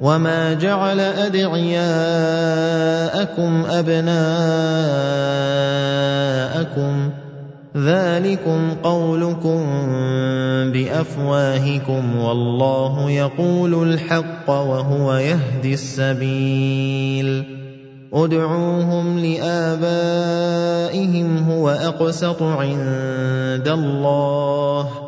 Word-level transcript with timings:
وما 0.00 0.54
جعل 0.54 1.00
ادعياءكم 1.00 1.82
ابناءكم 3.70 4.18
ذلكم 7.76 8.74
قولكم 8.82 9.66
بافواهكم 10.72 12.16
والله 12.16 13.10
يقول 13.10 13.92
الحق 13.92 14.50
وهو 14.50 15.14
يهدي 15.14 15.74
السبيل 15.74 17.44
ادعوهم 18.12 19.18
لابائهم 19.18 20.58
هو 21.38 21.70
اقسط 21.70 22.42
عند 22.42 23.68
الله 23.68 25.07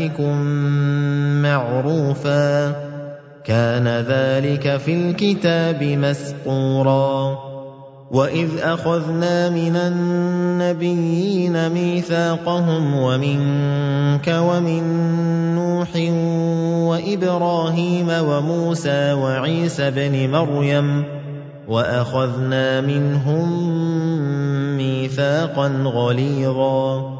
أوليائكم 0.00 0.36
معروفا 1.42 2.74
كان 3.44 3.88
ذلك 3.88 4.76
في 4.76 4.94
الكتاب 4.94 5.82
مسطورا 5.82 7.38
وإذ 8.10 8.48
أخذنا 8.60 9.48
من 9.50 9.76
النبيين 9.76 11.68
ميثاقهم 11.68 12.94
ومنك 12.94 14.28
ومن 14.28 14.84
نوح 15.54 15.88
وإبراهيم 16.90 18.08
وموسى 18.10 19.12
وعيسى 19.12 19.90
بن 19.90 20.30
مريم 20.30 21.04
وأخذنا 21.68 22.80
منهم 22.80 23.48
ميثاقا 24.76 25.68
غليظا 25.84 27.19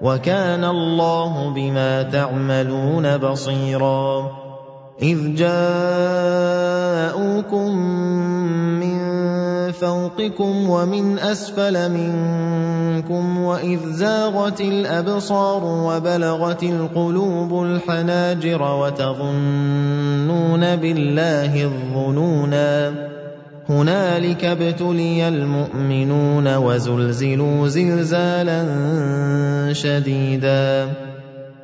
وكان 0.00 0.64
الله 0.64 1.54
بما 1.54 2.02
تعملون 2.02 3.16
بصيرا. 3.16 4.30
إذ 5.02 5.34
جاءوكم 5.34 6.16
من 8.80 9.00
فوقكم 9.72 10.70
ومن 10.70 11.18
أسفل 11.18 11.92
منكم 11.92 13.38
وإذ 13.38 13.92
زاغت 13.92 14.60
الأبصار 14.60 15.64
وبلغت 15.64 16.62
القلوب 16.62 17.62
الحناجر 17.62 18.62
وتظنون 18.62 20.76
بالله 20.76 21.64
الظنونا. 21.64 22.92
هنالك 23.70 24.44
ابتلي 24.44 25.28
المؤمنون 25.28 26.56
وزلزلوا 26.56 27.68
زلزالا 27.68 28.60
شديدا. 29.72 30.88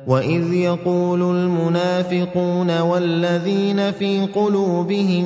وإذ 0.07 0.53
يقول 0.53 1.21
المنافقون 1.21 2.81
والذين 2.81 3.91
في 3.91 4.25
قلوبهم 4.25 5.25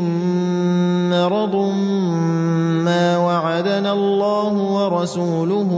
مرض 1.10 1.56
ما 2.82 3.18
وعدنا 3.18 3.94
الله 3.94 4.54
ورسوله 4.54 5.72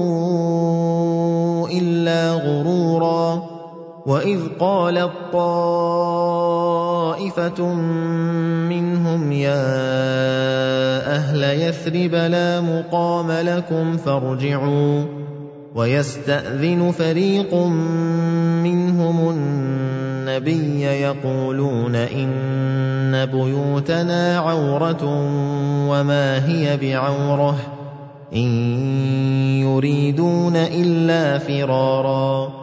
إلا 1.71 2.31
غرورا. 2.31 3.43
وإذ 4.05 4.39
قالت 4.59 5.11
طائفة 5.33 6.43
منهم 8.69 9.31
يا 9.31 10.42
أهل 11.13 11.43
يثرب 11.43 12.15
لا 12.15 12.61
مقام 12.61 13.31
لكم 13.31 13.97
فارجعوا 13.97 15.03
ويستأذن 15.75 16.91
فريق 16.91 17.53
منهم 18.63 19.29
النبي 19.29 20.81
يقولون 20.81 21.95
إن 21.95 23.25
بيوتنا 23.25 24.37
عورة 24.37 25.03
وما 25.89 26.47
هي 26.47 26.77
بعورة 26.77 27.55
إن 28.35 28.49
يريدون 29.61 30.55
إلا 30.55 31.37
فرارا 31.37 32.62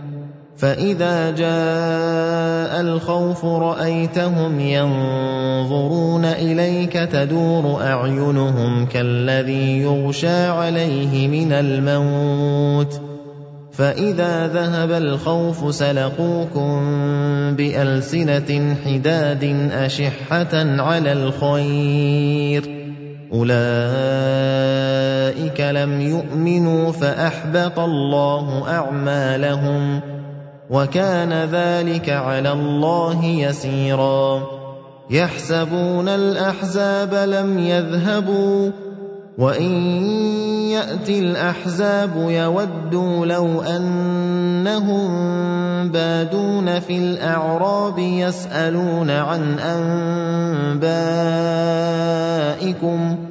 فإذا 0.57 1.31
جاء 1.31 2.81
الخوف 2.81 3.45
رأيتهم 3.45 4.59
ينظرون 4.59 6.25
إليك 6.25 6.93
تدور 6.93 7.81
أعينهم 7.83 8.85
كالذي 8.85 9.81
يغشى 9.81 10.45
عليه 10.45 11.27
من 11.27 11.51
الموت 11.51 13.01
فإذا 13.71 14.47
ذهب 14.47 14.91
الخوف 14.91 15.75
سلقوكم 15.75 16.81
بألسنة 17.55 18.75
حداد 18.85 19.69
أشحة 19.71 20.81
على 20.81 21.13
الخير 21.13 22.81
أولئك 23.33 23.61
لم 25.61 26.01
يؤمنوا 26.01 26.91
فأحبط 26.91 27.79
الله 27.79 28.69
أعمالهم 28.69 30.01
وكان 30.71 31.33
ذلك 31.33 32.09
على 32.09 32.51
الله 32.51 33.25
يسيرا. 33.25 34.41
يحسبون 35.11 36.07
الأحزاب 36.07 37.13
لم 37.13 37.59
يذهبوا 37.59 38.71
وإن 39.37 39.71
ياتي 40.71 41.19
الأحزاب 41.19 42.11
يودوا 42.15 43.25
لو 43.25 43.61
أنهم 43.61 45.11
بادون 45.89 46.79
في 46.79 46.97
الأعراب 46.97 47.99
يسألون 47.99 49.09
عن 49.09 49.59
أنبائكم 52.79 53.30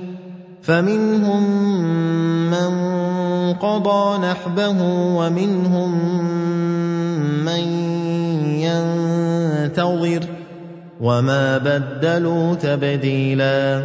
فمنهم 0.61 1.43
من 2.51 2.73
قضى 3.53 4.17
نحبه 4.17 4.81
ومنهم 5.17 5.91
من 7.45 7.63
ينتظر 8.61 10.23
وما 11.01 11.57
بدلوا 11.57 12.55
تبديلا 12.55 13.83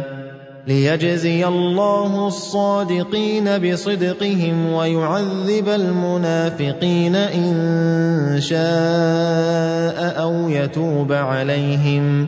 ليجزي 0.67 1.47
الله 1.47 2.27
الصادقين 2.27 3.57
بصدقهم 3.57 4.73
ويعذب 4.73 5.69
المنافقين 5.69 7.15
إن 7.15 7.55
شاء 8.39 10.21
أو 10.21 10.49
يتوب 10.49 11.11
عليهم 11.11 12.27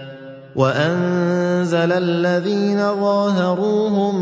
وأنزل 0.55 1.91
الذين 1.91 2.77
ظاهروهم 2.77 4.15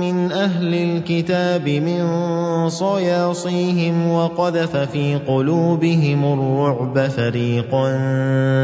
من 0.00 0.32
أهل 0.32 0.74
الكتاب 0.74 1.68
من 1.68 2.04
صياصيهم 2.68 4.12
وقذف 4.12 4.76
في 4.76 5.16
قلوبهم 5.28 6.24
الرعب 6.24 6.98
فريقا 7.08 7.92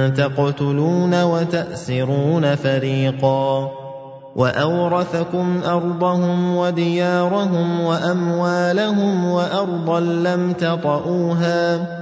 تقتلون 0.08 1.22
وتأسرون 1.22 2.54
فريقا 2.54 3.70
وأورثكم 4.36 5.60
أرضهم 5.66 6.56
وديارهم 6.56 7.80
وأموالهم 7.80 9.24
وأرضا 9.24 10.00
لم 10.00 10.52
تطئوها 10.52 12.01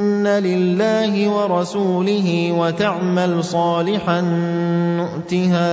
لله 0.27 1.29
ورسوله 1.29 2.51
وتعمل 2.51 3.43
صالحا 3.43 4.21
نؤتها 4.97 5.71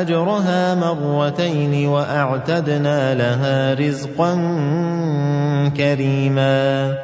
اجرها 0.00 0.74
مرتين 0.74 1.88
واعتدنا 1.88 3.14
لها 3.14 3.74
رزقا 3.74 4.34
كريما 5.76 6.94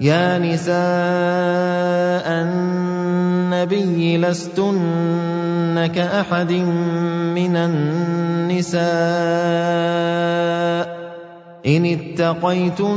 يا 0.00 0.38
نساء 0.38 2.26
النبي 2.42 4.18
لستن 4.18 5.86
كاحد 5.86 6.52
من 7.36 7.56
النساء 7.56 8.80
إن 11.66 11.84
اتقيتن 11.84 12.96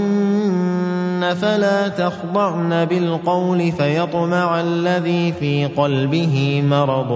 فلا 1.33 1.87
تخضعن 1.87 2.85
بالقول 2.85 3.71
فيطمع 3.71 4.61
الذي 4.61 5.33
في 5.39 5.65
قلبه 5.65 6.63
مرض 6.65 7.11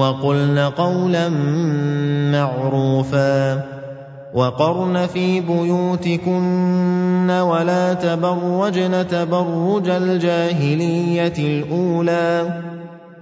وقلن 0.00 0.58
قولا 0.58 1.28
معروفا 2.32 3.64
وقرن 4.34 5.06
في 5.06 5.40
بيوتكن 5.40 7.30
ولا 7.30 7.94
تبرجن 7.94 9.06
تبرج 9.08 9.88
الجاهليه 9.88 11.34
الاولى 11.38 12.62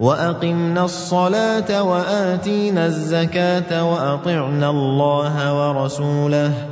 واقمنا 0.00 0.84
الصلاه 0.84 1.82
واتينا 1.82 2.86
الزكاه 2.86 3.92
واطعنا 3.92 4.70
الله 4.70 5.34
ورسوله 5.58 6.71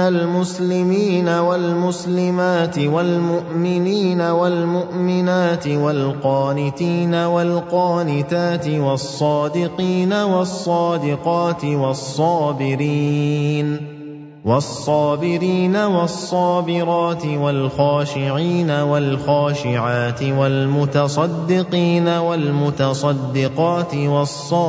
ان 0.00 0.06
المسلمين 0.06 1.28
والمسلمات 1.28 2.78
والمؤمنين 2.78 4.20
والمؤمنات 4.20 5.68
والقانتين 5.68 7.14
والقانتات 7.14 8.68
والصادقين 8.68 10.12
والصادقات 10.12 11.64
والصابرين 11.64 12.98
والصابرين 14.44 15.76
والصابرات 15.76 17.26
والخاشعين 17.26 18.70
والخاشعات 18.70 20.22
والمتصدقين 20.22 22.08
والمتصدقات 22.08 23.94
والصائمين 23.94 24.68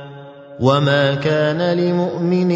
وما 0.61 1.15
كان 1.15 1.77
لمؤمن 1.77 2.51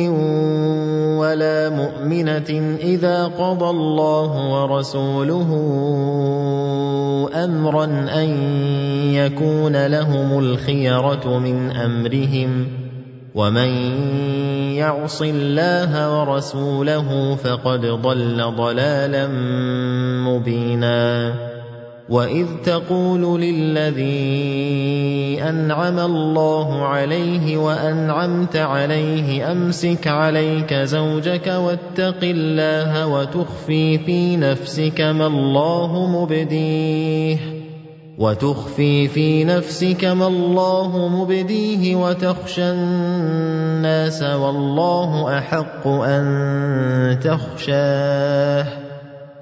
ولا 1.17 1.69
مؤمنه 1.69 2.77
اذا 2.79 3.25
قضى 3.25 3.69
الله 3.69 4.31
ورسوله 4.53 5.49
امرا 7.43 7.85
ان 8.21 8.29
يكون 9.13 9.85
لهم 9.85 10.39
الخيره 10.39 11.39
من 11.39 11.71
امرهم 11.71 12.67
ومن 13.35 13.69
يعص 14.77 15.21
الله 15.21 16.19
ورسوله 16.19 17.35
فقد 17.35 17.85
ضل 17.85 18.53
ضلالا 18.57 19.27
مبينا 20.29 21.33
واذ 22.09 22.45
تقول 22.65 23.41
للذي 23.41 24.13
انعم 25.41 25.99
الله 25.99 26.85
عليه 26.85 27.57
وانعمت 27.57 28.55
عليه 28.55 29.51
امسك 29.51 30.07
عليك 30.07 30.73
زوجك 30.73 31.47
واتق 31.47 32.23
الله 32.23 33.07
وتخفي 33.07 33.97
في 33.97 34.37
نفسك 34.37 35.01
ما 35.01 35.27
الله 35.27 36.07
مبديه 36.07 37.37
وتخفي 38.17 39.07
في 39.07 39.43
نفسك 39.43 40.05
ما 40.05 40.27
الله 40.27 41.07
مبديه 41.07 41.95
وتخشى 41.95 42.71
الناس 42.71 44.23
والله 44.23 45.37
احق 45.37 45.87
ان 45.87 47.19
تخشاه 47.23 48.84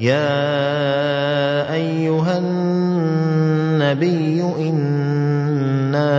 يا 0.00 1.72
أيها 1.74 2.38
النبي 2.38 4.42
إنا 4.58 6.14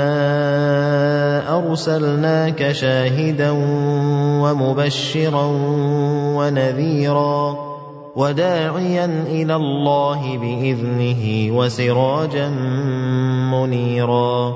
أرسلناك 1.57 2.71
شاهدا 2.71 3.51
ومبشرا 4.41 5.45
ونذيرا 6.35 7.57
وداعيا 8.15 9.05
إلى 9.27 9.55
الله 9.55 10.37
بإذنه 10.37 11.51
وسراجا 11.57 12.49
منيرا 13.51 14.55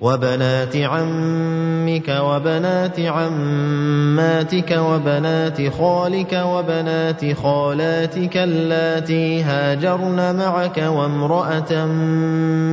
وبنات 0.00 0.76
عمك 0.76 2.08
وبنات 2.08 3.00
عماتك 3.00 4.76
وبنات 4.78 5.68
خالك 5.68 6.32
وبنات 6.32 7.34
خالاتك 7.34 8.36
اللاتي 8.36 9.42
هاجرن 9.42 10.36
معك 10.36 10.78
وامرأة 10.78 11.86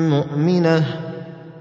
مؤمنة 0.09 0.83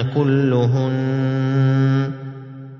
اتيتهن 0.00 0.14
كلهن. 0.14 2.10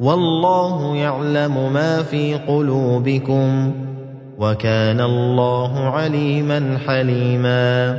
والله 0.00 0.96
يعلم 0.96 1.72
ما 1.72 2.02
في 2.02 2.34
قلوبكم. 2.34 3.72
وكان 4.38 5.00
الله 5.00 5.78
عليما 5.78 6.78
حليما. 6.86 7.98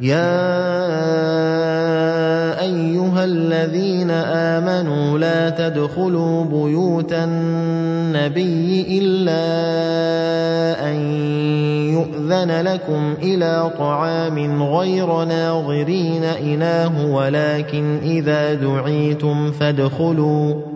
يا 0.00 0.26
ايها 2.60 3.24
الذين 3.24 4.10
امنوا 4.10 5.18
لا 5.18 5.50
تدخلوا 5.50 6.44
بيوت 6.44 7.12
النبي 7.12 8.86
الا 8.98 9.46
ان 10.90 10.96
يؤذن 11.92 12.60
لكم 12.60 13.14
إلى 13.22 13.70
طعام 13.78 14.62
غير 14.62 15.24
ناظرين 15.24 16.24
اناه 16.24 17.06
ولكن 17.06 17.98
اذا 18.02 18.54
دعيتم 18.54 19.52
فادخلوا 19.52 20.75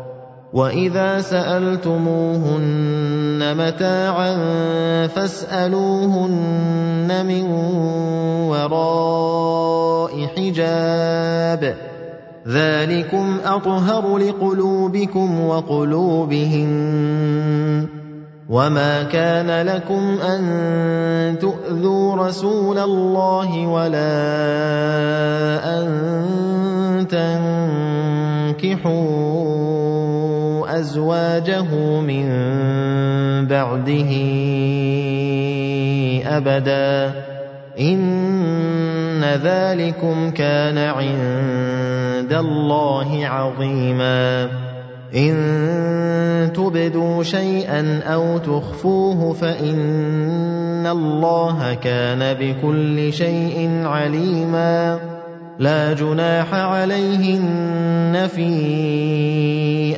واذا 0.53 1.21
سالتموهن 1.21 2.59
متاعا 3.57 4.37
فاسالوهن 5.07 6.45
من 7.25 7.43
وراء 8.51 10.27
حجاب 10.35 11.75
ذلكم 12.47 13.37
اطهر 13.45 14.17
لقلوبكم 14.17 15.41
وقلوبهن 15.45 16.71
وما 18.49 19.03
كان 19.03 19.67
لكم 19.67 20.17
ان 20.19 21.39
تؤذوا 21.39 22.15
رسول 22.15 22.77
الله 22.77 23.67
ولا 23.67 24.11
ان 25.79 25.87
تنكحوا 27.07 28.91
أزواجه 30.79 31.99
من 32.01 32.27
بعده 33.47 34.11
أبدا 36.37 37.13
إن 37.79 39.23
ذلكم 39.23 40.31
كان 40.31 40.77
عند 40.77 42.33
الله 42.33 43.25
عظيما 43.25 44.49
إن 45.15 46.51
تبدوا 46.55 47.23
شيئا 47.23 48.01
أو 48.05 48.37
تخفوه 48.37 49.33
فإن 49.33 50.87
الله 50.87 51.73
كان 51.73 52.33
بكل 52.33 53.13
شيء 53.13 53.81
عليما 53.85 54.99
لا 55.61 55.93
جناح 55.93 56.49
عليهن 56.53 58.29
في 58.33 58.49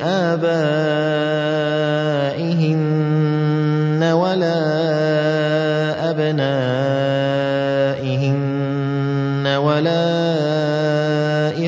آبائهن 0.04 0.44
ولا 4.12 4.60
أبنائهن 6.10 6.44
ولا 9.56 10.04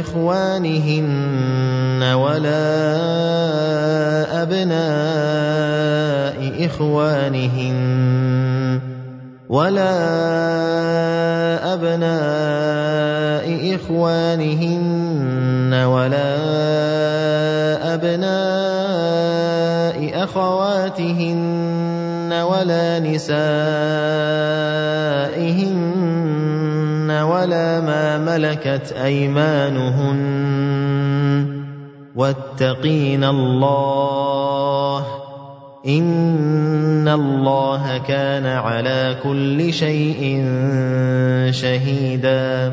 إخوانهن 0.00 2.02
ولا 2.02 2.66
أبناء 4.42 6.36
إخوانهن 6.66 7.76
ولا 9.48 11.05
إخوانهن 13.86 15.70
ولا 15.74 16.34
أبناء 17.94 19.44
أخواتهن 20.24 22.32
ولا 22.32 22.98
نسائهن 22.98 23.36
ولا 27.10 27.80
ما 27.80 28.18
ملكت 28.18 28.92
أيمانهن 28.92 30.46
واتقين 32.16 33.24
الله 33.24 35.06
إن 35.86 37.08
الله 37.08 37.98
كان 37.98 38.46
على 38.46 39.16
كل 39.22 39.72
شيء 39.72 40.44
شهيدا 41.50 42.72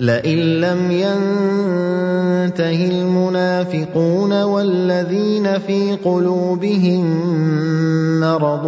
لئن 0.00 0.38
لم 0.38 0.90
ينته 0.90 2.88
المنافقون 2.88 4.42
والذين 4.42 5.58
في 5.58 5.96
قلوبهم 6.04 7.04
مرض 8.20 8.66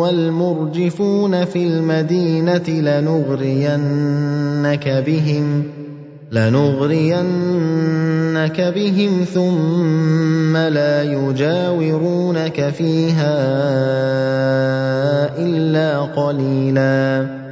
والمرجفون 0.00 1.44
في 1.44 1.66
المدينة 1.66 2.68
لنغرينك 2.68 3.84
بهم 5.06 5.62
لنغرينك 6.32 7.40
بهم 8.60 9.24
ثم 9.34 10.56
لا 10.56 11.02
يجاورونك 11.02 12.70
فيها 12.70 13.34
إلا 15.38 16.00
قليلا. 16.00 17.43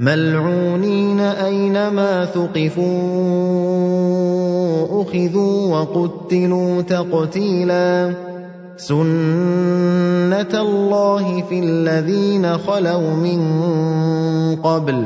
ملعونين 0.00 1.20
أينما 1.20 2.24
ثقفوا 2.24 2.92
أخذوا 5.02 5.76
وقتلوا 5.76 6.82
تقتيلا. 6.82 8.14
سنه 8.76 10.62
الله 10.62 11.42
في 11.42 11.60
الذين 11.60 12.58
خلوا 12.58 13.10
من 13.10 13.40
قبل. 14.56 15.04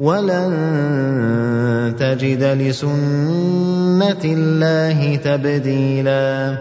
ولن 0.00 1.94
تجد 1.98 2.42
لسنه 2.42 4.24
الله 4.24 5.16
تبديلا. 5.16 6.56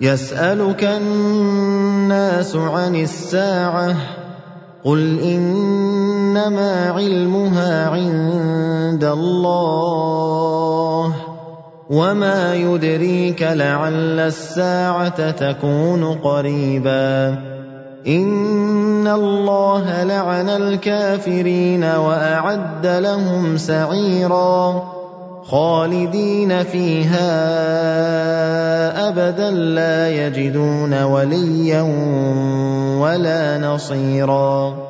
يسالك 0.00 0.84
الناس 0.84 2.56
عن 2.56 2.96
الساعة. 2.96 3.96
قل 4.84 5.18
إنما 6.30 6.90
علمها 6.90 7.88
عند 7.88 9.04
الله 9.04 10.04
وما 11.90 12.54
يدريك 12.54 13.42
لعل 13.42 14.18
الساعة 14.20 15.30
تكون 15.30 16.04
قريبا. 16.04 17.38
إن 18.06 19.08
الله 19.08 20.04
لعن 20.04 20.48
الكافرين 20.48 21.84
وأعد 21.84 22.86
لهم 22.86 23.56
سعيرا. 23.56 24.82
خالدين 25.44 26.64
فيها 26.64 27.30
أبدا 29.08 29.50
لا 29.50 30.08
يجدون 30.08 31.02
وليا 31.02 31.82
ولا 33.02 33.58
نصيرا. 33.58 34.89